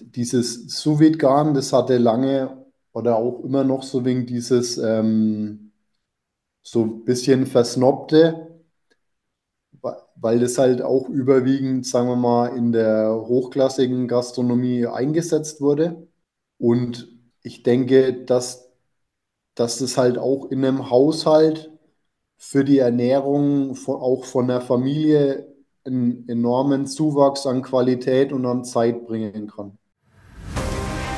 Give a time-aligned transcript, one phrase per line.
[0.00, 5.72] dieses sous garn das hatte lange oder auch immer noch so wegen dieses ähm,
[6.62, 8.64] so ein bisschen versnobte,
[10.16, 16.08] weil das halt auch überwiegend, sagen wir mal, in der hochklassigen Gastronomie eingesetzt wurde.
[16.58, 17.08] Und
[17.42, 18.70] ich denke, dass,
[19.54, 21.70] dass das halt auch in einem Haushalt
[22.38, 25.54] für die Ernährung von, auch von der Familie
[25.84, 29.78] einen enormen Zuwachs an Qualität und an Zeit bringen kann.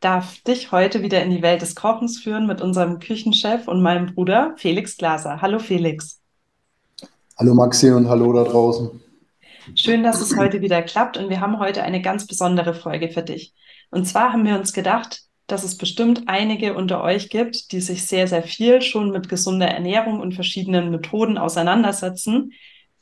[0.00, 4.14] darf dich heute wieder in die Welt des Kochens führen mit unserem Küchenchef und meinem
[4.14, 5.40] Bruder Felix Glaser.
[5.42, 6.20] Hallo Felix.
[7.36, 9.00] Hallo Maxi und hallo da draußen.
[9.74, 13.22] Schön, dass es heute wieder klappt und wir haben heute eine ganz besondere Folge für
[13.22, 13.54] dich.
[13.90, 18.06] Und zwar haben wir uns gedacht, dass es bestimmt einige unter euch gibt, die sich
[18.06, 22.52] sehr, sehr viel schon mit gesunder Ernährung und verschiedenen Methoden auseinandersetzen.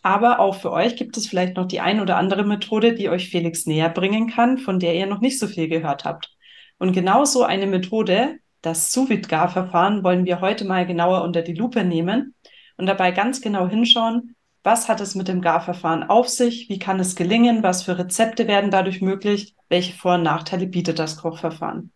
[0.02, 3.28] Aber auch für euch gibt es vielleicht noch die ein oder andere Methode, die euch
[3.28, 6.36] Felix näher bringen kann, von der ihr noch nicht so viel gehört habt.
[6.78, 11.55] Und genau so eine Methode, das sous verfahren wollen wir heute mal genauer unter die
[11.55, 12.34] Lupe nehmen
[12.77, 16.98] und dabei ganz genau hinschauen, was hat es mit dem Garverfahren auf sich, wie kann
[16.98, 21.92] es gelingen, was für Rezepte werden dadurch möglich, welche Vor- und Nachteile bietet das Kochverfahren.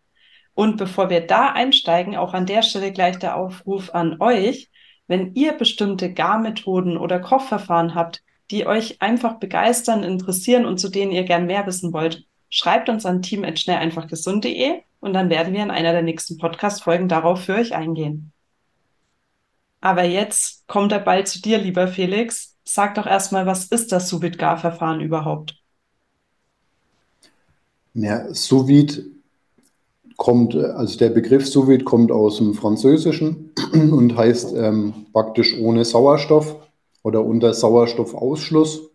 [0.53, 4.69] Und bevor wir da einsteigen, auch an der Stelle gleich der Aufruf an euch,
[5.07, 11.11] wenn ihr bestimmte Garmethoden oder Kochverfahren habt, die euch einfach begeistern, interessieren und zu denen
[11.11, 15.93] ihr gern mehr wissen wollt, schreibt uns an team.schnelleinfachgesund.de und dann werden wir in einer
[15.93, 18.31] der nächsten Podcast-Folgen darauf für euch eingehen.
[19.79, 22.55] Aber jetzt kommt der Ball zu dir, lieber Felix.
[22.63, 25.55] Sag doch erstmal, was ist das sous verfahren überhaupt?
[27.95, 29.01] Ja, sous
[30.17, 36.55] kommt, also der Begriff sous kommt aus dem Französischen und heißt ähm, praktisch ohne Sauerstoff
[37.01, 38.91] oder unter Sauerstoffausschluss.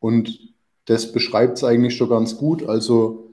[0.00, 0.49] Und
[0.90, 2.68] das beschreibt es eigentlich schon ganz gut.
[2.68, 3.32] Also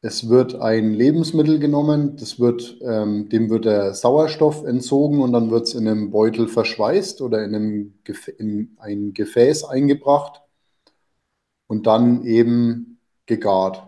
[0.00, 5.50] es wird ein Lebensmittel genommen, das wird, ähm, dem wird der Sauerstoff entzogen und dann
[5.50, 10.40] wird es in einem Beutel verschweißt oder in, einem Gefä in ein Gefäß eingebracht
[11.66, 13.82] und dann eben gegart.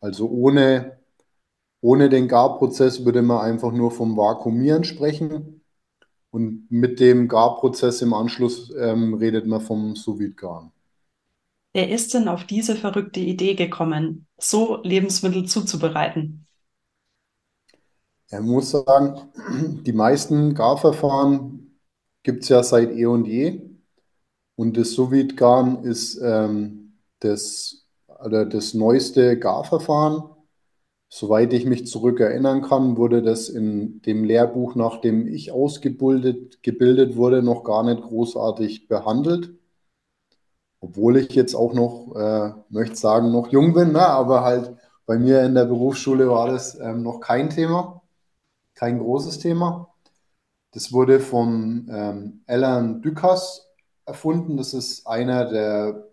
[0.00, 0.98] Also ohne,
[1.80, 5.62] ohne den Garprozess würde man einfach nur vom Vakuumieren sprechen.
[6.30, 10.70] Und mit dem Garprozess im Anschluss ähm, redet man vom Sous-Vide-Garen.
[11.74, 16.46] Wer ist denn auf diese verrückte Idee gekommen, so Lebensmittel zuzubereiten?
[18.30, 19.20] Er muss sagen,
[19.84, 21.80] die meisten Garverfahren
[22.22, 23.60] gibt es ja seit eh und je.
[24.56, 27.86] Und das sous garen ist ähm, das,
[28.24, 30.22] oder das neueste Garverfahren.
[31.08, 37.16] Soweit ich mich zurückerinnern kann, wurde das in dem Lehrbuch, nach dem ich ausgebildet gebildet
[37.16, 39.54] wurde, noch gar nicht großartig behandelt
[40.84, 44.06] obwohl ich jetzt auch noch, äh, möchte sagen, noch jung bin, ne?
[44.06, 44.74] aber halt
[45.06, 48.02] bei mir in der Berufsschule war das ähm, noch kein Thema,
[48.74, 49.88] kein großes Thema.
[50.72, 53.62] Das wurde von ähm, Alain Ducasse
[54.06, 54.56] erfunden.
[54.56, 56.08] Das ist einer der,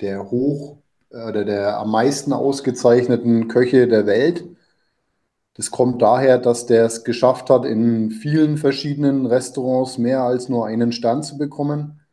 [0.00, 0.78] der hoch
[1.10, 4.44] äh, oder der am meisten ausgezeichneten Köche der Welt.
[5.54, 10.66] Das kommt daher, dass der es geschafft hat, in vielen verschiedenen Restaurants mehr als nur
[10.66, 12.03] einen Stern zu bekommen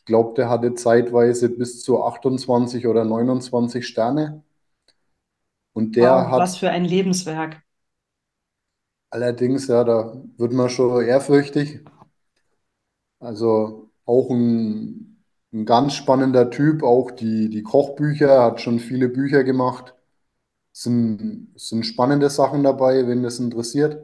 [0.00, 4.42] ich glaube, der hatte zeitweise bis zu 28 oder 29 Sterne.
[5.74, 6.40] Und der wow, hat.
[6.40, 7.62] Was für ein Lebenswerk.
[9.10, 11.84] Allerdings, ja, da wird man schon ehrfürchtig.
[13.18, 15.22] Also auch ein,
[15.52, 19.94] ein ganz spannender Typ, auch die, die Kochbücher, hat schon viele Bücher gemacht.
[20.72, 24.02] Sind, sind spannende Sachen dabei, wenn das interessiert.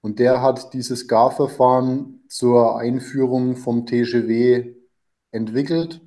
[0.00, 4.79] Und der hat dieses Garverfahren zur Einführung vom TGW
[5.32, 6.00] entwickelt,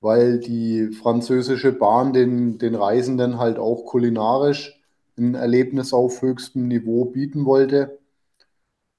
[0.00, 4.80] weil die französische Bahn den, den Reisenden halt auch kulinarisch
[5.18, 7.98] ein Erlebnis auf höchstem Niveau bieten wollte.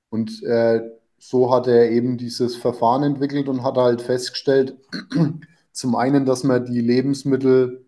[0.09, 0.81] Und äh,
[1.17, 4.77] so hat er eben dieses Verfahren entwickelt und hat halt festgestellt,
[5.71, 7.85] zum einen, dass man die Lebensmittel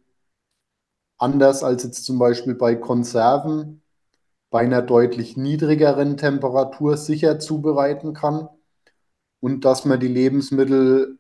[1.18, 3.82] anders als jetzt zum Beispiel bei Konserven
[4.50, 8.48] bei einer deutlich niedrigeren Temperatur sicher zubereiten kann
[9.42, 11.20] und dass man die Lebensmittel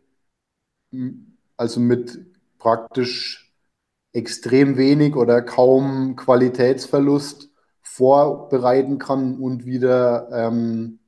[1.57, 2.19] also mit
[2.57, 3.53] praktisch
[4.13, 7.49] extrem wenig oder kaum Qualitätsverlust
[7.81, 10.99] vorbereiten kann und wieder ähm,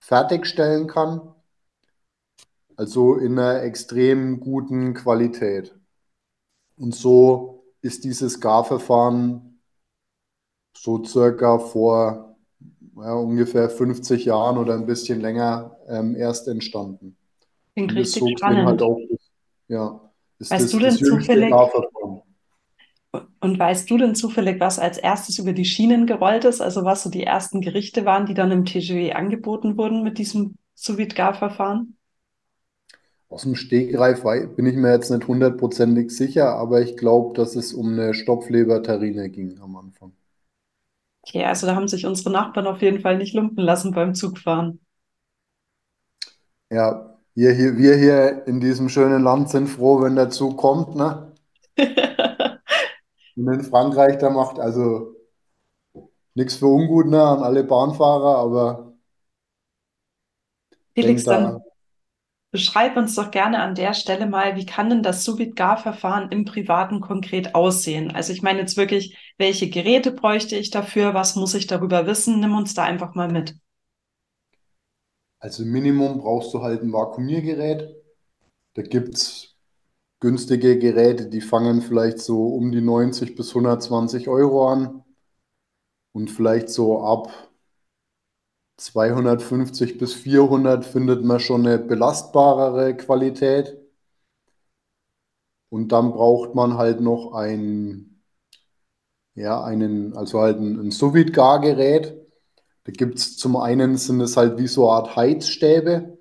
[0.00, 1.34] fertigstellen kann.
[2.76, 5.78] Also in einer extrem guten Qualität.
[6.76, 9.60] Und so ist dieses Garverfahren
[10.76, 12.36] so circa vor
[12.96, 17.16] ja, ungefähr 50 Jahren oder ein bisschen länger ähm, erst entstanden.
[17.74, 18.66] Klingt Und richtig so gesehen spannend.
[18.66, 18.98] halt auch,
[19.68, 21.60] ja, ist Weißt das, du das denn jüngste zufällig,
[23.40, 26.60] und weißt du denn zufällig, was als erstes über die Schienen gerollt ist?
[26.60, 30.56] Also was so die ersten Gerichte waren, die dann im TGV angeboten wurden mit diesem
[30.74, 31.96] Sous-Vide-Gar-Verfahren?
[33.28, 34.22] Aus dem Stegreif
[34.56, 39.28] bin ich mir jetzt nicht hundertprozentig sicher, aber ich glaube, dass es um eine Stopfleberterrine
[39.28, 40.14] ging am Anfang.
[41.26, 44.80] Okay, also da haben sich unsere Nachbarn auf jeden Fall nicht lumpen lassen beim Zugfahren.
[46.70, 50.94] Ja, wir hier, wir hier in diesem schönen Land sind froh, wenn der Zug kommt,
[50.94, 51.32] ne?
[53.36, 55.16] Und in Frankreich, da macht also
[56.34, 58.94] nichts für ungut, ne, an alle Bahnfahrer, aber
[60.94, 61.60] Felix, dann
[62.52, 67.00] beschreib uns doch gerne an der Stelle mal, wie kann denn das Sous-Vide-Gar-Verfahren im Privaten
[67.00, 68.12] konkret aussehen?
[68.12, 71.14] Also ich meine jetzt wirklich, welche Geräte bräuchte ich dafür?
[71.14, 72.38] Was muss ich darüber wissen?
[72.38, 73.56] Nimm uns da einfach mal mit.
[75.44, 77.94] Also im Minimum brauchst du halt ein Vakuumiergerät.
[78.72, 79.54] Da gibt es
[80.20, 85.04] günstige Geräte, die fangen vielleicht so um die 90 bis 120 Euro an
[86.12, 87.28] und vielleicht so ab
[88.78, 93.78] 250 bis 400 findet man schon eine belastbarere Qualität.
[95.68, 98.22] Und dann braucht man halt noch ein,
[99.34, 102.23] ja, einen, also halt ein, ein Sous-Vide-Gargerät.
[102.84, 106.18] Da gibt es zum einen sind es halt wie so eine Art Heizstäbe.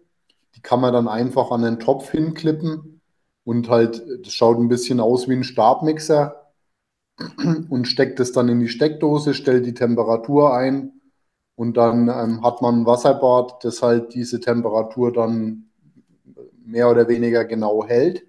[0.56, 3.02] Die kann man dann einfach an den Topf hinklippen
[3.44, 6.52] und halt, das schaut ein bisschen aus wie ein Stabmixer
[7.70, 11.02] und steckt es dann in die Steckdose, stellt die Temperatur ein
[11.56, 15.70] und dann ähm, hat man ein Wasserbad, das halt diese Temperatur dann
[16.66, 18.26] mehr oder weniger genau hält.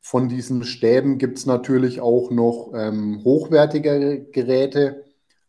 [0.00, 5.05] Von diesen Stäben gibt es natürlich auch noch ähm, hochwertigere Geräte.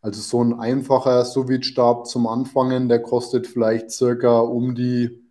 [0.08, 5.22] Also so ein einfacher Sous-Vide-Stab zum Anfangen, der kostet vielleicht circa um die,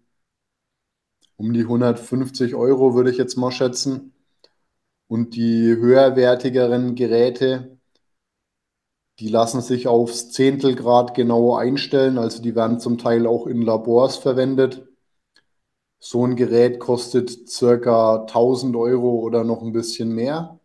[1.36, 4.14] um die 150 Euro, würde ich jetzt mal schätzen.
[5.08, 7.80] Und die höherwertigeren Geräte,
[9.18, 12.20] die lassen sich aufs Zehntelgrad genau einstellen.
[12.20, 14.88] Also die werden zum Teil auch in Labors verwendet.
[15.98, 20.60] So ein Gerät kostet circa 1000 Euro oder noch ein bisschen mehr.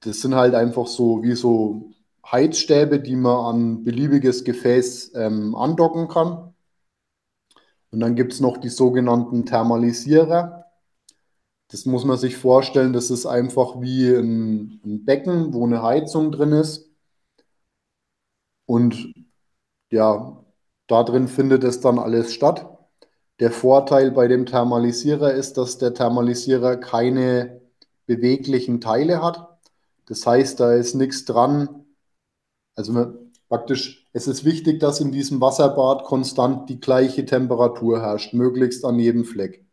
[0.00, 1.91] Das sind halt einfach so wie so
[2.30, 6.54] Heizstäbe, die man an beliebiges Gefäß ähm, andocken kann.
[7.90, 10.66] Und dann gibt es noch die sogenannten Thermalisierer.
[11.68, 16.32] Das muss man sich vorstellen, das ist einfach wie ein, ein Becken, wo eine Heizung
[16.32, 16.90] drin ist.
[18.66, 19.14] Und
[19.90, 20.44] ja,
[20.86, 22.68] da drin findet es dann alles statt.
[23.40, 27.60] Der Vorteil bei dem Thermalisierer ist, dass der Thermalisierer keine
[28.06, 29.58] beweglichen Teile hat.
[30.06, 31.81] Das heißt, da ist nichts dran.
[32.74, 38.34] Also man, praktisch, es ist wichtig, dass in diesem Wasserbad konstant die gleiche Temperatur herrscht,
[38.34, 39.64] möglichst an jedem Fleck.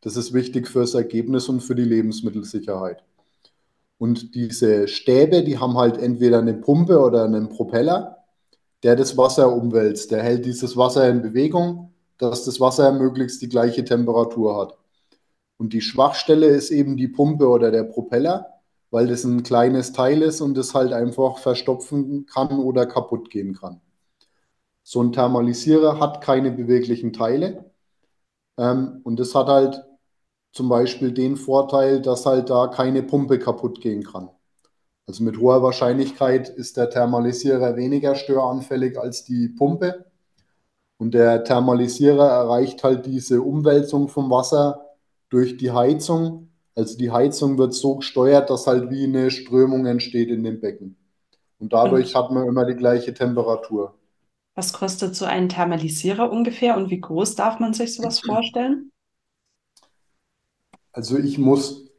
[0.00, 3.02] Das ist wichtig fürs Ergebnis und für die Lebensmittelsicherheit.
[3.98, 8.18] Und diese Stäbe, die haben halt entweder eine Pumpe oder einen Propeller,
[8.82, 10.10] der das Wasser umwälzt.
[10.10, 14.76] Der hält dieses Wasser in Bewegung, dass das Wasser möglichst die gleiche Temperatur hat.
[15.56, 18.53] Und die Schwachstelle ist eben die Pumpe oder der Propeller,
[18.94, 23.52] weil das ein kleines Teil ist und es halt einfach verstopfen kann oder kaputt gehen
[23.52, 23.80] kann.
[24.84, 27.72] So ein Thermalisierer hat keine beweglichen Teile.
[28.56, 29.82] Ähm, und das hat halt
[30.52, 34.30] zum Beispiel den Vorteil, dass halt da keine Pumpe kaputt gehen kann.
[35.08, 40.04] Also mit hoher Wahrscheinlichkeit ist der Thermalisierer weniger störanfällig als die Pumpe.
[40.98, 44.90] Und der Thermalisierer erreicht halt diese Umwälzung vom Wasser
[45.30, 46.53] durch die Heizung.
[46.76, 50.96] Also die Heizung wird so gesteuert, dass halt wie eine Strömung entsteht in dem Becken.
[51.58, 53.94] Und dadurch Und hat man immer die gleiche Temperatur.
[54.56, 58.90] was kostet so ein Thermalisierer ungefähr und wie groß darf man sich sowas vorstellen?
[60.92, 61.90] Also ich muss,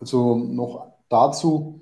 [0.00, 1.80] also noch dazu,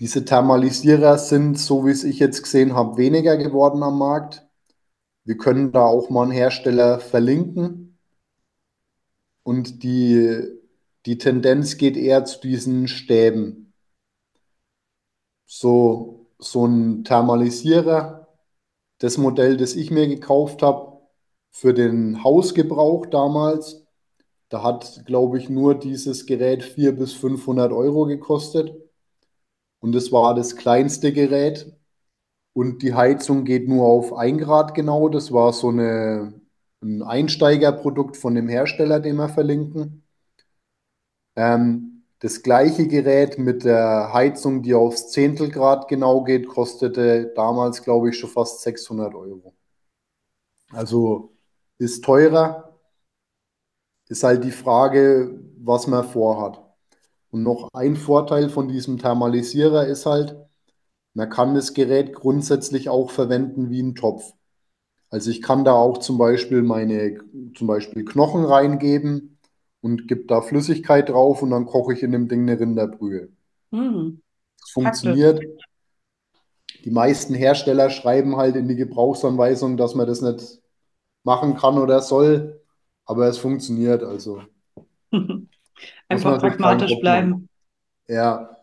[0.00, 4.46] diese Thermalisierer sind, so wie es ich jetzt gesehen habe, weniger geworden am Markt.
[5.24, 7.98] Wir können da auch mal einen Hersteller verlinken.
[9.42, 10.57] Und die,
[11.06, 13.72] die Tendenz geht eher zu diesen Stäben.
[15.46, 18.28] So, so ein Thermalisierer,
[18.98, 21.00] das Modell, das ich mir gekauft habe,
[21.50, 23.84] für den Hausgebrauch damals,
[24.50, 28.74] Da hat, glaube ich, nur dieses Gerät 400 bis 500 Euro gekostet.
[29.80, 31.72] Und es war das kleinste Gerät.
[32.54, 35.08] Und die Heizung geht nur auf 1 Grad genau.
[35.08, 36.40] Das war so eine,
[36.82, 40.04] ein Einsteigerprodukt von dem Hersteller, den wir verlinken.
[41.38, 48.10] Ähm, das gleiche Gerät mit der Heizung, die aufs Zehntelgrad genau geht, kostete damals, glaube
[48.10, 49.54] ich, schon fast 600 Euro.
[50.72, 51.32] Also
[51.78, 52.76] ist teurer.
[54.08, 56.60] Ist halt die Frage, was man vorhat.
[57.30, 60.36] Und noch ein Vorteil von diesem Thermalisierer ist halt,
[61.14, 64.32] man kann das Gerät grundsätzlich auch verwenden wie ein Topf.
[65.10, 67.20] Also ich kann da auch zum Beispiel meine
[67.54, 69.37] zum Beispiel Knochen reingeben
[69.80, 73.28] und gebe da Flüssigkeit drauf und dann koche ich in dem Ding eine Rinderbrühe.
[73.72, 74.20] Hm,
[74.60, 74.74] Das praktisch.
[74.74, 75.40] funktioniert.
[76.84, 80.60] Die meisten Hersteller schreiben halt in die Gebrauchsanweisung, dass man das nicht
[81.24, 82.62] machen kann oder soll,
[83.06, 84.02] aber es funktioniert.
[84.04, 84.42] Also
[86.08, 87.48] Einfach pragmatisch bleiben.
[88.08, 88.56] Ja,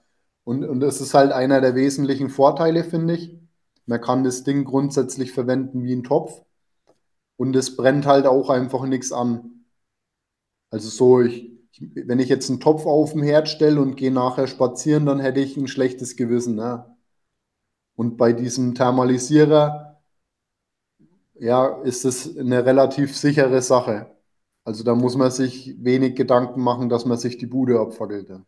[0.44, 3.38] und, und das ist halt einer der wesentlichen Vorteile, finde ich.
[3.86, 6.42] Man kann das Ding grundsätzlich verwenden wie ein Topf
[7.38, 9.55] und es brennt halt auch einfach nichts an.
[10.76, 14.46] Also so, ich, wenn ich jetzt einen Topf auf den Herd stelle und gehe nachher
[14.46, 16.56] spazieren, dann hätte ich ein schlechtes Gewissen.
[16.56, 16.86] Ne?
[17.96, 20.02] Und bei diesem Thermalisierer,
[21.40, 24.18] ja, ist es eine relativ sichere Sache.
[24.66, 28.28] Also da muss man sich wenig Gedanken machen, dass man sich die Bude abfackelt.
[28.28, 28.42] Ja.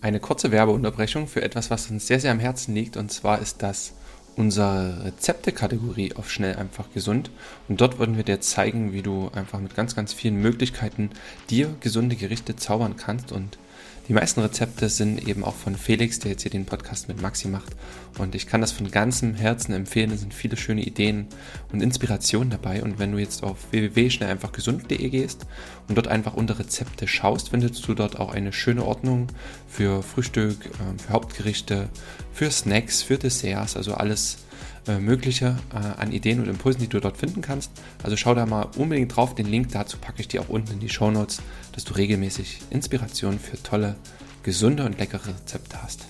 [0.00, 2.96] Eine kurze Werbeunterbrechung für etwas, was uns sehr, sehr am Herzen liegt.
[2.96, 3.92] Und zwar ist das
[4.36, 7.30] unsere Rezepte-Kategorie auf Schnell einfach gesund.
[7.68, 11.10] Und dort würden wir dir zeigen, wie du einfach mit ganz, ganz vielen Möglichkeiten
[11.50, 13.32] dir gesunde Gerichte zaubern kannst.
[13.32, 13.58] Und
[14.08, 17.48] die meisten Rezepte sind eben auch von Felix, der jetzt hier den Podcast mit Maxi
[17.48, 17.74] macht.
[18.18, 20.10] Und ich kann das von ganzem Herzen empfehlen.
[20.10, 21.26] Es sind viele schöne Ideen
[21.72, 22.82] und Inspirationen dabei.
[22.82, 25.46] Und wenn du jetzt auf www.schnelleinfachgesund.de gehst
[25.88, 29.28] und dort einfach unter Rezepte schaust, findest du dort auch eine schöne Ordnung
[29.66, 31.88] für Frühstück, äh, für Hauptgerichte,
[32.32, 34.43] für Snacks, für Desserts, also alles
[34.86, 37.72] äh, Mögliche äh, an Ideen und Impulsen, die du dort finden kannst.
[38.02, 39.34] Also schau da mal unbedingt drauf.
[39.34, 42.60] Den Link dazu packe ich dir auch unten in die Show Notes, dass du regelmäßig
[42.70, 43.96] Inspiration für tolle,
[44.42, 46.06] gesunde und leckere Rezepte hast.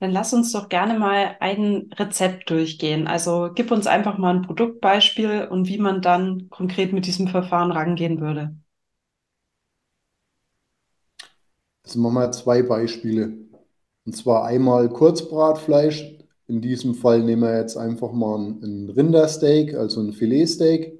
[0.00, 3.06] Dann lass uns doch gerne mal ein Rezept durchgehen.
[3.06, 7.70] Also gib uns einfach mal ein Produktbeispiel und wie man dann konkret mit diesem Verfahren
[7.70, 8.56] rangehen würde.
[11.84, 13.32] Jetzt machen wir zwei Beispiele.
[14.06, 16.19] Und zwar einmal Kurzbratfleisch.
[16.50, 20.98] In diesem Fall nehmen wir jetzt einfach mal ein, Rindersteak, also ein Filetsteak.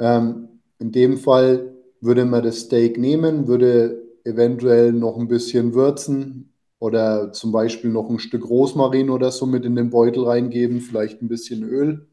[0.00, 6.54] Ähm, in dem Fall würde man das Steak nehmen, würde eventuell noch ein bisschen würzen
[6.78, 11.20] oder zum Beispiel noch ein Stück Rosmarin oder so mit in den Beutel reingeben, vielleicht
[11.20, 12.08] ein bisschen Öl.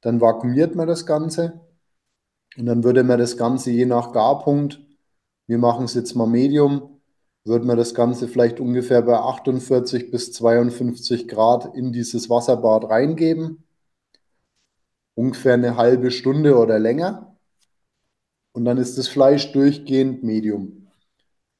[0.00, 1.60] Dann vakuumiert man das Ganze
[2.56, 4.80] und dann würde man das Ganze je nach Garpunkt,
[5.46, 6.93] wir machen es jetzt mal Medium,
[7.44, 13.64] würde man das Ganze vielleicht ungefähr bei 48 bis 52 Grad in dieses Wasserbad reingeben.
[15.14, 17.36] Ungefähr eine halbe Stunde oder länger.
[18.52, 20.88] Und dann ist das Fleisch durchgehend Medium.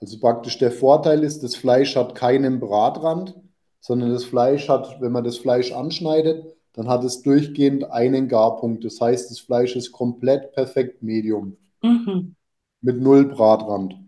[0.01, 3.35] Also praktisch der Vorteil ist, das Fleisch hat keinen Bratrand,
[3.81, 8.85] sondern das Fleisch hat, wenn man das Fleisch anschneidet, dann hat es durchgehend einen Garpunkt.
[8.85, 12.35] Das heißt, das Fleisch ist komplett perfekt Medium Mhm.
[12.81, 14.04] mit null Bratrand.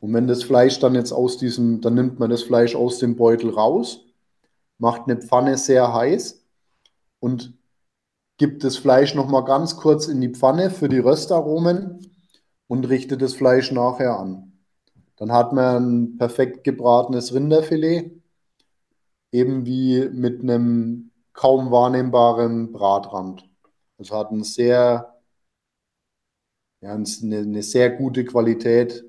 [0.00, 3.16] Und wenn das Fleisch dann jetzt aus diesem, dann nimmt man das Fleisch aus dem
[3.16, 4.04] Beutel raus,
[4.78, 6.44] macht eine Pfanne sehr heiß
[7.20, 7.54] und
[8.36, 12.10] gibt das Fleisch nochmal ganz kurz in die Pfanne für die Röstaromen
[12.66, 14.52] und richtet das Fleisch nachher an.
[15.16, 18.10] Dann hat man ein perfekt gebratenes Rinderfilet,
[19.32, 23.48] eben wie mit einem kaum wahrnehmbaren Bratrand.
[23.98, 25.14] Also hat ein sehr,
[26.82, 29.04] ja, eine sehr gute Qualität,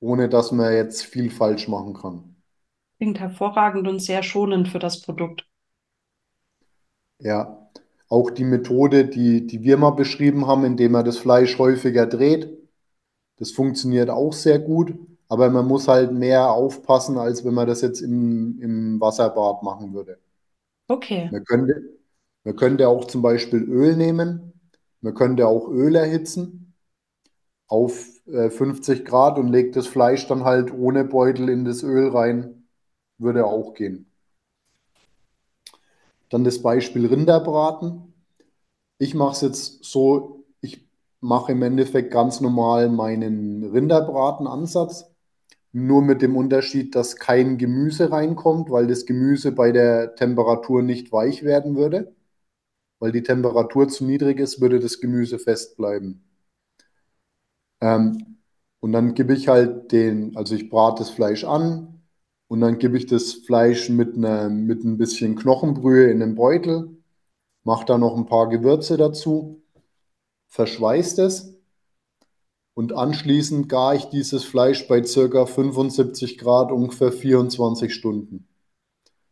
[0.00, 2.36] ohne dass man jetzt viel falsch machen kann.
[2.98, 5.46] Klingt hervorragend und sehr schonend für das Produkt.
[7.18, 7.70] Ja,
[8.08, 12.48] auch die Methode, die, die wir mal beschrieben haben, indem man das Fleisch häufiger dreht,
[13.38, 14.94] das funktioniert auch sehr gut,
[15.28, 19.94] aber man muss halt mehr aufpassen, als wenn man das jetzt im, im Wasserbad machen
[19.94, 20.18] würde.
[20.90, 21.30] Okay.
[21.30, 21.82] Man könnte,
[22.44, 24.52] man könnte auch zum Beispiel Öl nehmen,
[25.00, 26.65] man könnte auch Öl erhitzen
[27.68, 32.08] auf äh, 50 Grad und legt das Fleisch dann halt ohne Beutel in das Öl
[32.08, 32.68] rein,
[33.18, 34.10] würde auch gehen.
[36.28, 38.12] Dann das Beispiel Rinderbraten.
[38.98, 40.86] Ich mache es jetzt so, ich
[41.20, 45.10] mache im Endeffekt ganz normal meinen Rinderbratenansatz,
[45.72, 51.12] nur mit dem Unterschied, dass kein Gemüse reinkommt, weil das Gemüse bei der Temperatur nicht
[51.12, 52.14] weich werden würde.
[53.00, 56.24] Weil die Temperatur zu niedrig ist, würde das Gemüse fest bleiben.
[57.80, 58.38] Ähm,
[58.80, 62.02] und dann gebe ich halt den, also ich brate das Fleisch an
[62.48, 66.96] und dann gebe ich das Fleisch mit, einer, mit ein bisschen Knochenbrühe in den Beutel,
[67.64, 69.62] mache da noch ein paar Gewürze dazu,
[70.48, 71.56] verschweiße es
[72.74, 75.46] und anschließend gar ich dieses Fleisch bei ca.
[75.46, 78.46] 75 Grad ungefähr 24 Stunden.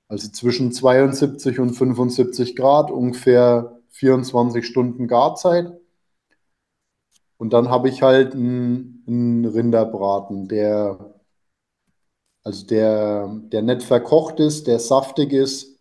[0.08, 5.78] Also zwischen 72 und 75 Grad ungefähr 24 Stunden Garzeit.
[7.44, 11.20] Und dann habe ich halt einen, einen Rinderbraten, der,
[12.42, 15.78] also der, der nicht verkocht ist, der saftig ist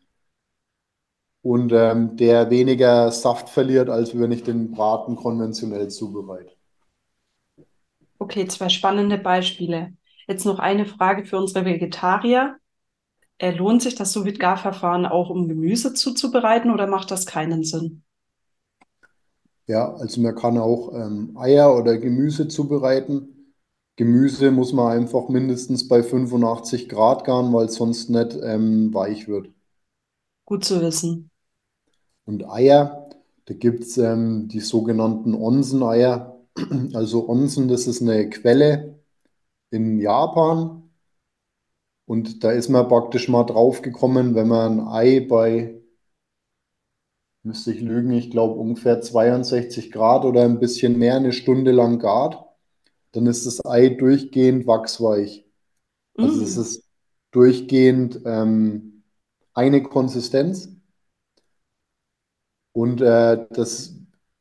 [1.41, 6.51] und ähm, der weniger Saft verliert, als wenn ich den Braten konventionell zubereite.
[8.19, 9.93] Okay, zwei spannende Beispiele.
[10.27, 12.57] Jetzt noch eine Frage für unsere Vegetarier.
[13.37, 18.02] Äh, lohnt sich das sous verfahren auch, um Gemüse zuzubereiten oder macht das keinen Sinn?
[19.67, 23.53] Ja, also man kann auch ähm, Eier oder Gemüse zubereiten.
[23.95, 29.27] Gemüse muss man einfach mindestens bei 85 Grad garen, weil es sonst nicht ähm, weich
[29.27, 29.49] wird.
[30.45, 31.29] Gut zu wissen.
[32.25, 33.09] Und Eier,
[33.45, 36.29] da gibt es ähm, die sogenannten Onsen-Eier.
[36.93, 38.99] Also Onsen, das ist eine Quelle
[39.71, 40.83] in Japan.
[42.05, 45.81] Und da ist man praktisch mal drauf gekommen, wenn man ein Ei bei,
[47.43, 51.99] müsste ich lügen, ich glaube ungefähr 62 Grad oder ein bisschen mehr eine Stunde lang
[51.99, 52.45] gart,
[53.13, 55.45] dann ist das Ei durchgehend wachsweich.
[56.19, 56.57] Also es Mm.
[56.57, 56.85] ist
[57.31, 59.03] durchgehend ähm,
[59.53, 60.69] eine Konsistenz.
[62.71, 63.95] Und äh, das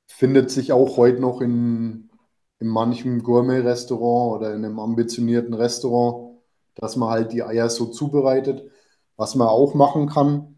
[0.07, 2.11] findet sich auch heute noch in,
[2.59, 6.39] in manchem Gourmet-Restaurant oder in einem ambitionierten Restaurant,
[6.75, 8.71] dass man halt die Eier so zubereitet.
[9.17, 10.52] Was man auch machen kann,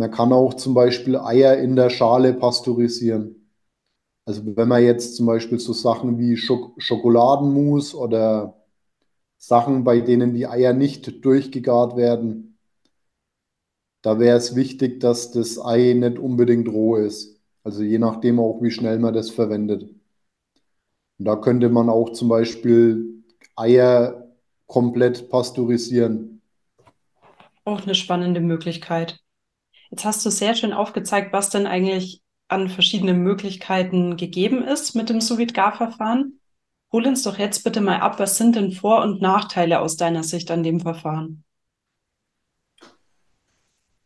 [0.00, 3.50] man kann auch zum Beispiel Eier in der Schale pasteurisieren.
[4.24, 8.56] Also wenn man jetzt zum Beispiel so Sachen wie Schok Schokoladenmus oder
[9.36, 12.56] Sachen, bei denen die Eier nicht durchgegart werden,
[14.00, 17.38] da wäre es wichtig, dass das Ei nicht unbedingt roh ist.
[17.62, 19.82] Also je nachdem auch, wie schnell man das verwendet.
[21.18, 23.22] Und da könnte man auch zum Beispiel
[23.54, 24.32] Eier
[24.66, 26.40] komplett pasteurisieren.
[27.66, 29.20] Auch eine spannende Möglichkeit.
[29.90, 35.08] Jetzt hast du sehr schön aufgezeigt, was denn eigentlich an verschiedenen Möglichkeiten gegeben ist mit
[35.08, 36.40] dem sous vide verfahren
[36.92, 40.24] Hol uns doch jetzt bitte mal ab, was sind denn Vor- und Nachteile aus deiner
[40.24, 41.44] Sicht an dem Verfahren?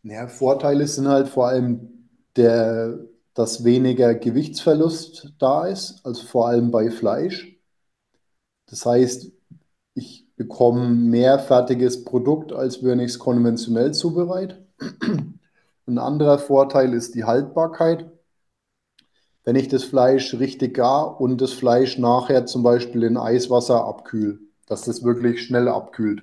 [0.02, 2.98] Ja, Vorteile sind halt vor allem der,
[3.32, 7.56] dass weniger Gewichtsverlust da ist, also vor allem bei Fleisch.
[8.66, 9.32] Das heißt,
[9.94, 14.66] ich bekomme mehr fertiges Produkt, als wenn ich es konventionell zubereite.
[15.86, 18.10] Ein anderer Vorteil ist die Haltbarkeit.
[19.44, 24.38] Wenn ich das Fleisch richtig gar und das Fleisch nachher zum Beispiel in Eiswasser abkühle,
[24.66, 26.22] dass das wirklich schnell abkühlt,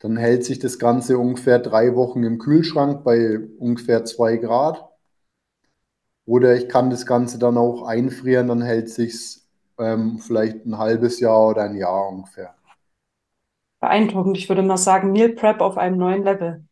[0.00, 4.86] dann hält sich das Ganze ungefähr drei Wochen im Kühlschrank bei ungefähr zwei Grad.
[6.26, 11.20] Oder ich kann das Ganze dann auch einfrieren, dann hält sich's ähm, vielleicht ein halbes
[11.20, 12.54] Jahr oder ein Jahr ungefähr.
[13.80, 14.36] Beeindruckend.
[14.36, 16.65] Ich würde mal sagen, Meal Prep auf einem neuen Level.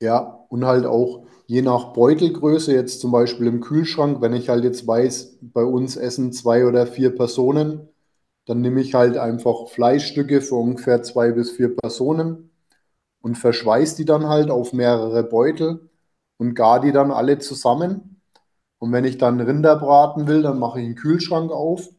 [0.00, 4.64] Ja, und halt auch je nach Beutelgröße, jetzt zum Beispiel im Kühlschrank, wenn ich halt
[4.64, 7.88] jetzt weiß, bei uns essen zwei oder vier Personen,
[8.46, 12.50] dann nehme ich halt einfach Fleischstücke für ungefähr zwei bis vier Personen
[13.22, 15.90] und verschweiß die dann halt auf mehrere Beutel
[16.38, 18.20] und gar die dann alle zusammen.
[18.78, 21.90] Und wenn ich dann Rinder braten will, dann mache ich einen Kühlschrank auf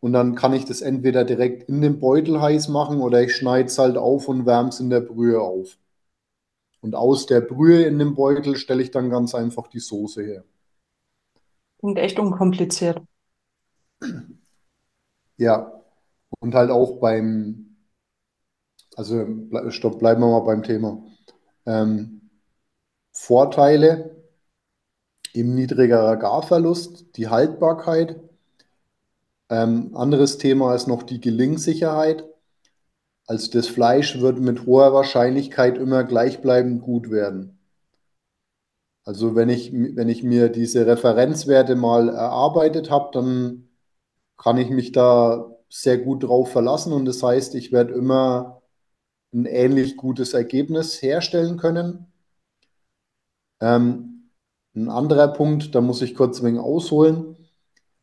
[0.00, 3.68] und dann kann ich das entweder direkt in den Beutel heiß machen oder ich schneide
[3.68, 5.78] es halt auf und wärme es in der Brühe auf.
[6.82, 10.44] Und aus der Brühe in dem Beutel stelle ich dann ganz einfach die Soße her.
[11.78, 13.00] Klingt echt unkompliziert.
[15.36, 15.80] Ja,
[16.40, 17.76] und halt auch beim,
[18.96, 19.26] also
[19.70, 21.04] stopp, bleiben wir mal beim Thema.
[21.66, 22.30] Ähm,
[23.12, 24.16] Vorteile,
[25.32, 28.20] eben niedrigerer Garverlust, die Haltbarkeit.
[29.48, 32.24] Ähm, anderes Thema ist noch die Gelingsicherheit.
[33.32, 37.58] Also das Fleisch wird mit hoher Wahrscheinlichkeit immer gleichbleibend gut werden.
[39.04, 43.70] Also wenn ich, wenn ich mir diese Referenzwerte mal erarbeitet habe, dann
[44.36, 48.60] kann ich mich da sehr gut drauf verlassen und das heißt, ich werde immer
[49.32, 52.12] ein ähnlich gutes Ergebnis herstellen können.
[53.62, 54.30] Ähm,
[54.76, 57.41] ein anderer Punkt, da muss ich kurz ein wenig ausholen.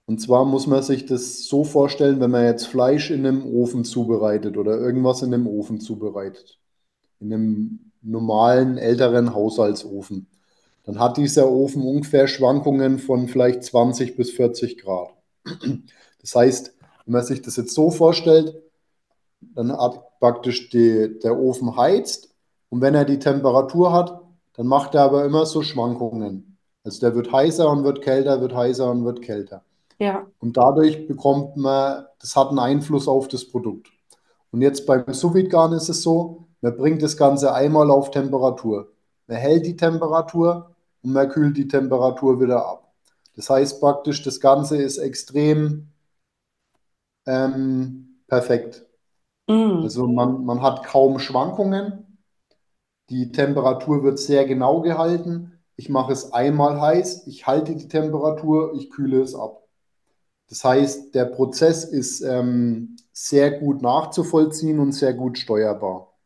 [0.10, 3.86] Und zwar muss man sich das so vorstellen, wenn man jetzt Fleisch in einem Ofen
[3.86, 6.58] zubereitet oder irgendwas in einem Ofen zubereitet,
[7.20, 10.26] in einem normalen älteren Haushaltsofen,
[10.84, 15.10] dann hat dieser Ofen ungefähr Schwankungen von vielleicht 20 bis 40 Grad.
[16.22, 16.74] Das heißt,
[17.06, 18.60] wenn man sich das jetzt so vorstellt,
[19.54, 22.34] dann hat praktisch die, der Ofen heizt
[22.70, 24.20] und wenn er die Temperatur hat,
[24.54, 26.58] dann macht er aber immer so Schwankungen.
[26.84, 29.64] Also der wird heißer und wird kälter, wird heißer und wird kälter.
[30.00, 30.26] Ja.
[30.40, 33.90] Und dadurch bekommt man, das hat einen Einfluss auf das Produkt.
[34.52, 38.92] Und jetzt beim sous garn ist es so, man bringt das Ganze einmal auf Temperatur.
[39.28, 42.92] Man hält die Temperatur und man kühlt die Temperatur wieder ab.
[43.36, 45.90] Das heißt praktisch, das Ganze ist extrem
[47.26, 48.86] ähm, perfekt.
[49.48, 49.84] Mm.
[49.84, 52.18] Also man, man hat kaum Schwankungen.
[53.10, 55.60] Die Temperatur wird sehr genau gehalten.
[55.76, 59.64] Ich mache es einmal heiß, ich halte die Temperatur, ich kühle es ab.
[60.50, 66.18] Das heißt, der Prozess ist ähm, sehr gut nachzuvollziehen und sehr gut steuerbar.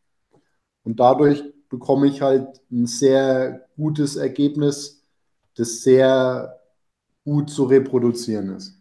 [0.83, 5.03] Und dadurch bekomme ich halt ein sehr gutes Ergebnis,
[5.55, 6.59] das sehr
[7.25, 8.79] gut zu reproduzieren ist.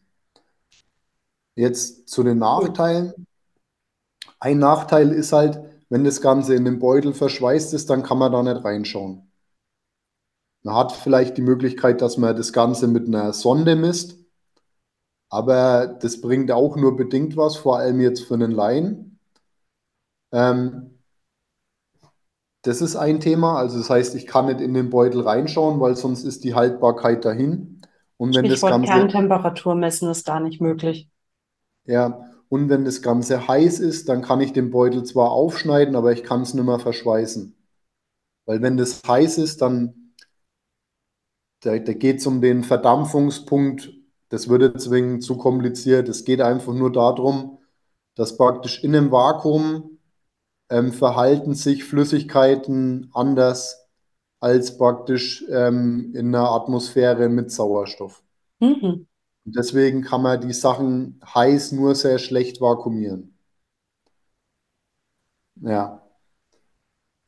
[1.56, 3.26] Jetzt zu den Nachteilen.
[4.38, 8.32] Ein Nachteil ist halt, wenn das Ganze in den Beutel verschweißt ist, dann kann man
[8.32, 9.30] da nicht reinschauen.
[10.62, 14.21] Man hat vielleicht die Möglichkeit, dass man das Ganze mit einer Sonde misst,
[15.32, 19.18] aber das bringt auch nur bedingt was, vor allem jetzt für einen Laien.
[20.30, 20.98] Ähm,
[22.60, 25.96] das ist ein Thema, also das heißt, ich kann nicht in den Beutel reinschauen, weil
[25.96, 27.80] sonst ist die Haltbarkeit dahin.
[28.18, 31.08] Und wenn das Stichwort Ganze, Kerntemperatur messen ist gar nicht möglich.
[31.86, 36.12] ja, und wenn das Ganze heiß ist, dann kann ich den Beutel zwar aufschneiden, aber
[36.12, 37.56] ich kann es nicht mehr verschweißen.
[38.44, 40.12] Weil wenn das heiß ist, dann
[41.60, 44.01] da, da geht es um den Verdampfungspunkt.
[44.32, 46.08] Das würde zwingend zu kompliziert.
[46.08, 47.58] Es geht einfach nur darum,
[48.14, 49.98] dass praktisch in einem Vakuum
[50.70, 53.90] ähm, verhalten sich Flüssigkeiten anders
[54.40, 58.22] als praktisch ähm, in einer Atmosphäre mit Sauerstoff.
[58.58, 59.06] Mhm.
[59.44, 63.36] Deswegen kann man die Sachen heiß nur sehr schlecht vakuumieren.
[65.56, 66.08] Ja.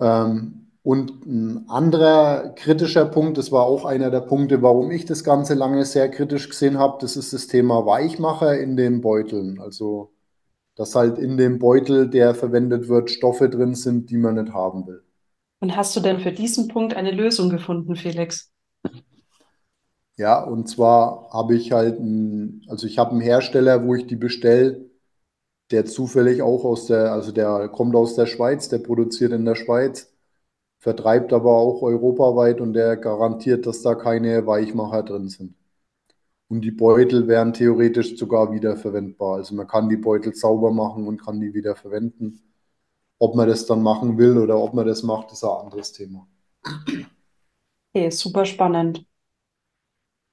[0.01, 5.25] Ähm, und ein anderer kritischer Punkt, das war auch einer der Punkte, warum ich das
[5.25, 9.59] Ganze lange sehr kritisch gesehen habe, das ist das Thema Weichmacher in den Beuteln.
[9.61, 10.13] Also,
[10.77, 14.87] dass halt in dem Beutel, der verwendet wird, Stoffe drin sind, die man nicht haben
[14.87, 15.03] will.
[15.61, 18.53] Und hast du denn für diesen Punkt eine Lösung gefunden, Felix?
[20.19, 24.17] Ja, und zwar habe ich halt, ein, also ich habe einen Hersteller, wo ich die
[24.17, 24.85] bestelle,
[25.71, 29.55] der zufällig auch aus der, also der kommt aus der Schweiz, der produziert in der
[29.55, 30.14] Schweiz,
[30.85, 35.55] vertreibt aber auch europaweit und der garantiert, dass da keine Weichmacher drin sind.
[36.49, 39.37] Und die Beutel wären theoretisch sogar wiederverwendbar.
[39.37, 42.39] Also man kann die Beutel sauber machen und kann die wieder verwenden.
[43.19, 46.29] Ob man das dann machen will oder ob man das macht, ist ein anderes Thema.
[47.95, 49.07] Okay, super spannend.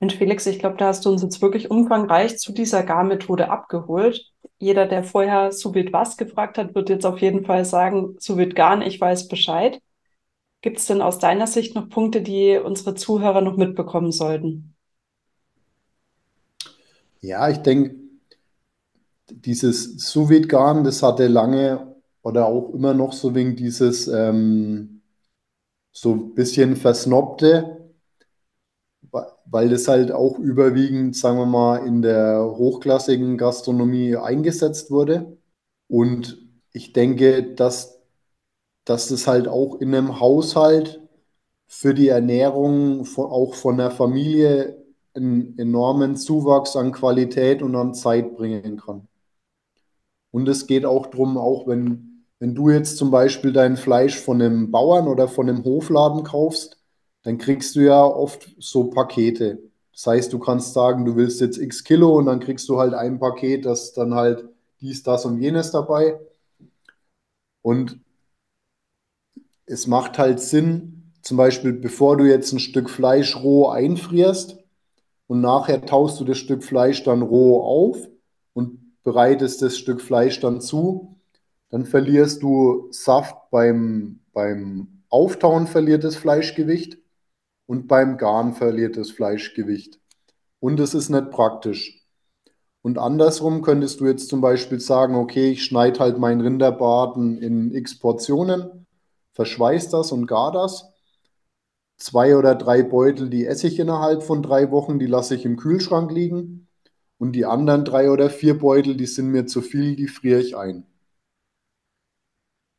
[0.02, 4.22] Mensch, Felix, ich glaube, da hast du uns jetzt wirklich umfangreich zu dieser Garmethode abgeholt.
[4.60, 8.82] Jeder, der vorher sous was gefragt hat, wird jetzt auf jeden Fall sagen, sous Garn,
[8.82, 9.80] ich weiß Bescheid.
[10.62, 14.76] Gibt es denn aus deiner Sicht noch Punkte, die unsere Zuhörer noch mitbekommen sollten?
[17.22, 17.96] Ja, ich denke,
[19.30, 25.02] dieses sous garn das hatte lange oder auch immer noch so wegen dieses ähm,
[25.92, 27.92] so ein bisschen versnobte,
[29.46, 35.38] weil das halt auch überwiegend, sagen wir mal, in der hochklassigen Gastronomie eingesetzt wurde.
[35.88, 36.40] Und
[36.72, 38.01] ich denke, dass,
[38.86, 41.02] dass das halt auch in einem Haushalt
[41.68, 44.78] für die Ernährung von, auch von der Familie
[45.14, 49.08] einen enormen Zuwachs an Qualität und an Zeit bringen kann.
[50.32, 54.42] Und es geht auch darum, auch wenn, wenn du jetzt zum Beispiel dein Fleisch von
[54.42, 56.78] einem Bauern oder von einem Hofladen kaufst,
[57.24, 59.60] dann kriegst du ja oft so Pakete.
[59.92, 62.94] Das heißt, du kannst sagen, du willst jetzt x Kilo und dann kriegst du halt
[62.94, 64.46] ein Paket, das dann halt
[64.80, 66.20] dies, das und jenes dabei.
[67.62, 68.00] Und
[69.72, 74.58] es macht halt Sinn, zum Beispiel, bevor du jetzt ein Stück Fleisch roh einfrierst
[75.28, 78.10] und nachher taust du das Stück Fleisch dann roh auf
[78.54, 81.20] und bereitest das Stück Fleisch dann zu,
[81.70, 86.98] dann verlierst du Saft beim, beim Auftauen, verliert das Fleischgewicht
[87.66, 90.00] und beim Garen verliert das Fleischgewicht.
[90.60, 92.06] Und es ist nicht praktisch.
[92.82, 97.74] Und andersrum könntest du jetzt zum Beispiel sagen, okay, ich schneide halt meinen Rinderbraten in
[97.74, 98.81] x Portionen,
[99.42, 100.94] verschweiß das und gar das.
[101.98, 105.58] Zwei oder drei Beutel, die esse ich innerhalb von drei Wochen, die lasse ich im
[105.58, 106.68] Kühlschrank liegen.
[107.18, 110.58] Und die anderen drei oder vier Beutel, die sind mir zu viel, die friere ich
[110.58, 110.86] ein.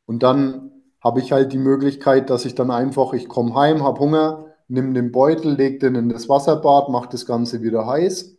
[0.05, 0.71] Und dann
[1.01, 4.93] habe ich halt die Möglichkeit, dass ich dann einfach, ich komme heim, habe Hunger, nimm
[4.93, 8.37] den Beutel, leg den in das Wasserbad, mach das Ganze wieder heiß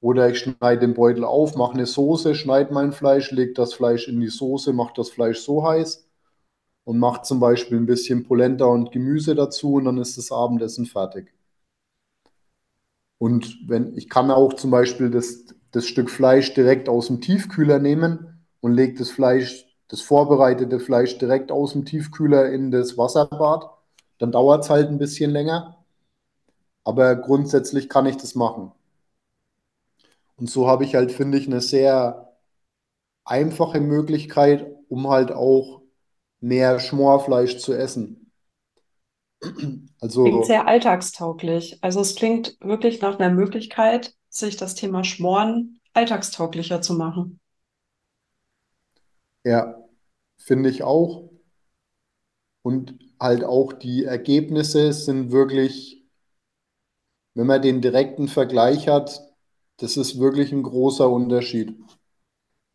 [0.00, 4.06] Oder ich schneide den Beutel auf, mache eine Soße, schneide mein Fleisch, lege das Fleisch
[4.06, 6.06] in die Soße, mache das Fleisch so heiß
[6.84, 10.86] und mache zum Beispiel ein bisschen Polenta und Gemüse dazu und dann ist das Abendessen
[10.86, 11.32] fertig.
[13.18, 17.78] Und wenn ich kann auch zum Beispiel das, das Stück Fleisch direkt aus dem Tiefkühler
[17.78, 23.70] nehmen und lege das Fleisch, das vorbereitete Fleisch direkt aus dem Tiefkühler in das Wasserbad.
[24.18, 25.76] Dann dauert es halt ein bisschen länger.
[26.84, 28.70] Aber grundsätzlich kann ich das machen.
[30.36, 32.32] Und so habe ich halt, finde ich, eine sehr
[33.24, 35.81] einfache Möglichkeit, um halt auch
[36.42, 38.30] mehr Schmorfleisch zu essen.
[40.00, 41.78] Also, klingt sehr alltagstauglich.
[41.80, 47.40] Also es klingt wirklich nach einer Möglichkeit, sich das Thema Schmoren alltagstauglicher zu machen.
[49.44, 49.82] Ja,
[50.38, 51.28] finde ich auch.
[52.62, 56.04] Und halt auch die Ergebnisse sind wirklich,
[57.34, 59.20] wenn man den direkten Vergleich hat,
[59.78, 61.74] das ist wirklich ein großer Unterschied.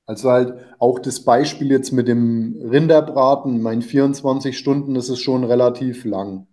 [0.08, 5.44] Also halt auch das Beispiel jetzt mit dem Rinderbraten, mein 24 Stunden, das ist schon
[5.44, 6.48] relativ lang.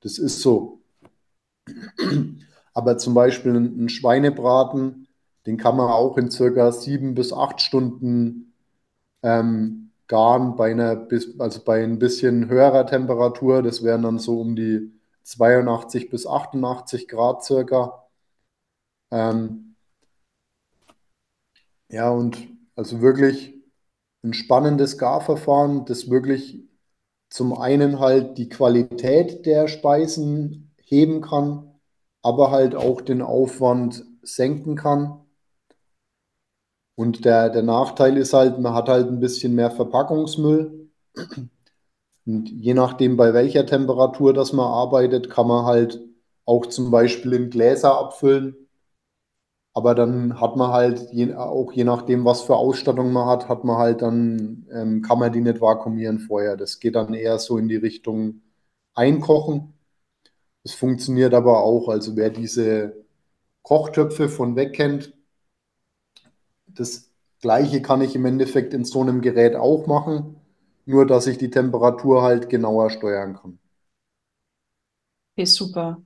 [0.00, 0.80] Das ist so.
[2.74, 5.08] Aber zum Beispiel ein Schweinebraten,
[5.46, 8.54] den kann man auch in circa sieben bis acht Stunden
[9.22, 13.62] ähm, garen bei einer, also bei ein bisschen höherer Temperatur.
[13.62, 14.92] Das wären dann so um die
[15.24, 18.04] 82 bis 88 Grad circa.
[19.10, 19.76] Ähm,
[21.88, 23.54] ja, und also wirklich
[24.22, 26.62] ein spannendes Garverfahren, das wirklich
[27.28, 31.74] zum einen halt die Qualität der Speisen heben kann,
[32.22, 35.20] aber halt auch den Aufwand senken kann.
[36.94, 40.90] Und der, der Nachteil ist halt, man hat halt ein bisschen mehr Verpackungsmüll.
[42.24, 46.00] Und je nachdem, bei welcher Temperatur das man arbeitet, kann man halt
[46.46, 48.69] auch zum Beispiel in Gläser abfüllen.
[49.72, 53.64] Aber dann hat man halt, je, auch je nachdem, was für Ausstattung man hat, hat
[53.64, 56.56] man halt dann, ähm, kann man die nicht vakuumieren vorher.
[56.56, 58.42] Das geht dann eher so in die Richtung
[58.94, 59.74] Einkochen.
[60.64, 61.88] Es funktioniert aber auch.
[61.88, 62.96] Also wer diese
[63.62, 65.14] Kochtöpfe von weg kennt,
[66.68, 67.10] das
[67.42, 70.36] gleiche kann ich im Endeffekt in so einem Gerät auch machen,
[70.86, 73.58] nur dass ich die Temperatur halt genauer steuern kann.
[75.36, 76.02] Okay, super.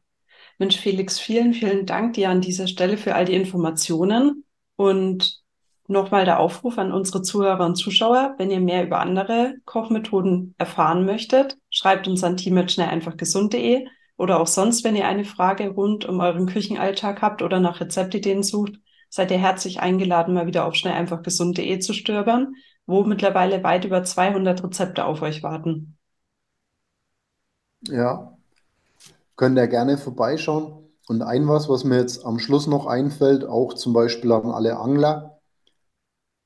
[0.58, 4.44] Mensch, Felix, vielen, vielen Dank dir an dieser Stelle für all die Informationen
[4.76, 5.42] und
[5.86, 11.04] nochmal der Aufruf an unsere Zuhörer und Zuschauer, wenn ihr mehr über andere Kochmethoden erfahren
[11.04, 13.86] möchtet, schreibt uns an team@schnelleinfachgesund.de
[14.16, 18.42] oder auch sonst, wenn ihr eine Frage rund um euren Küchenalltag habt oder nach Rezeptideen
[18.42, 18.74] sucht,
[19.10, 22.54] seid ihr herzlich eingeladen, mal wieder auf schnelleinfachgesund.de zu stöbern,
[22.86, 25.98] wo mittlerweile weit über 200 Rezepte auf euch warten.
[27.82, 28.33] Ja,
[29.36, 30.80] könnt ihr gerne vorbeischauen.
[31.06, 34.78] Und ein was, was mir jetzt am Schluss noch einfällt, auch zum Beispiel an alle
[34.78, 35.40] Angler.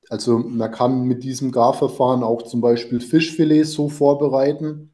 [0.09, 4.89] Also man kann mit diesem Garverfahren auch zum Beispiel Fischfilets so vorbereiten,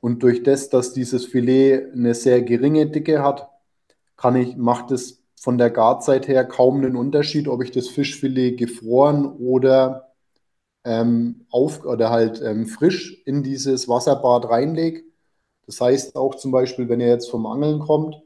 [0.00, 3.48] und durch das, dass dieses Filet eine sehr geringe Dicke hat,
[4.16, 8.56] kann ich, macht es von der Garzeit her kaum einen Unterschied, ob ich das Fischfilet
[8.56, 10.12] gefroren oder
[10.84, 15.02] ähm, auf oder halt ähm, frisch in dieses Wasserbad reinlege.
[15.68, 18.16] Das heißt auch zum Beispiel, wenn ihr jetzt vom Angeln kommt,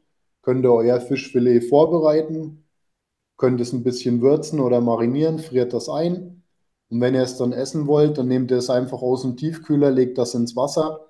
[0.43, 2.65] könnt ihr euer Fischfilet vorbereiten,
[3.37, 6.45] könnt es ein bisschen würzen oder marinieren, friert das ein.
[6.89, 9.91] Und wenn ihr es dann essen wollt, dann nehmt ihr es einfach aus dem Tiefkühler,
[9.91, 11.09] legt das ins Wasser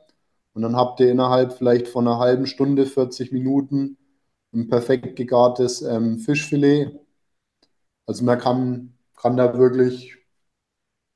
[0.55, 3.99] und dann habt ihr innerhalb vielleicht von einer halben Stunde, 40 Minuten
[4.55, 6.99] ein perfekt gegartes ähm, Fischfilet.
[8.07, 10.17] Also man kann, kann da wirklich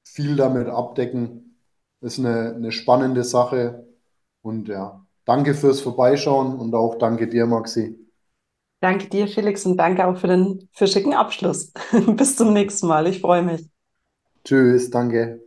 [0.04, 1.58] viel damit abdecken.
[2.02, 3.86] Ist eine, eine spannende Sache.
[4.42, 7.98] Und ja, danke fürs Vorbeischauen und auch danke dir, Maxi.
[8.80, 11.72] Danke dir, Felix, und danke auch für den fischigen Abschluss.
[12.16, 13.06] Bis zum nächsten Mal.
[13.06, 13.68] Ich freue mich.
[14.44, 15.42] Tschüss, danke.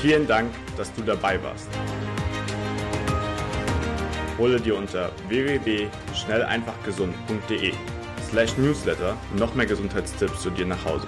[0.00, 1.68] Vielen Dank, dass du dabei warst.
[4.38, 7.72] Hole dir unter www.schnelleinfachgesund.de
[8.28, 11.06] slash newsletter noch mehr Gesundheitstipps zu dir nach Hause.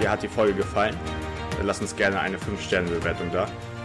[0.00, 0.96] Dir hat die Folge gefallen?
[1.58, 3.48] Dann lass uns gerne eine 5-Sterne-Bewertung da,